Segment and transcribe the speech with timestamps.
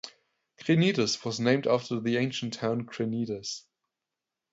[0.57, 3.67] Krinides was named after the ancient town Crenides.